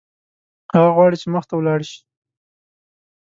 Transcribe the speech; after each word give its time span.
هغه 0.73 0.89
غواړي 0.95 1.15
چې 1.21 1.27
مخته 1.35 1.53
ولاړ 1.55 1.79
شي. 1.89 1.99